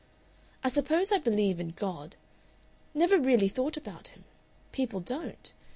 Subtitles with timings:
[0.63, 2.15] I suppose I believe in God....
[2.95, 4.23] Never really thought about Him
[4.71, 5.53] people don't..